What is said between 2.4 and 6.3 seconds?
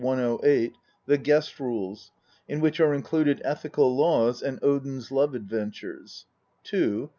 in which are included ethical laws and Odin's love adventures;